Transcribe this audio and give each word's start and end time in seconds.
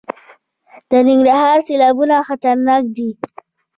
د 0.89 0.91
ننګرهار 1.07 1.57
سیلابونه 1.67 2.15
خطرناک 2.27 2.83
دي 2.95 3.09